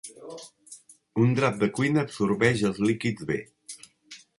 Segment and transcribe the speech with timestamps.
[1.25, 3.41] Un drap de cuina absorbeix els líquids bé.